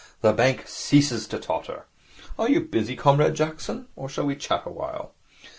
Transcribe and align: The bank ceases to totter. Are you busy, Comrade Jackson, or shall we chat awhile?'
The 0.21 0.33
bank 0.33 0.67
ceases 0.67 1.27
to 1.27 1.37
totter. 1.37 1.85
Are 2.39 2.49
you 2.49 2.61
busy, 2.61 2.95
Comrade 2.95 3.35
Jackson, 3.35 3.85
or 3.95 4.09
shall 4.09 4.25
we 4.25 4.35
chat 4.35 4.63
awhile?' 4.65 5.13